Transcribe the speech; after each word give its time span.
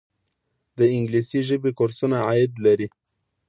د 0.77 0.79
انګلیسي 0.95 1.39
ژبې 1.49 1.71
کورسونه 1.79 2.17
عاید 2.27 2.53
لري؟ 2.65 2.87